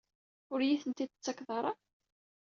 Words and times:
Ur 0.51 0.59
iyi-tent-id-tettakeḍ 0.61 1.49
ara? 1.57 1.71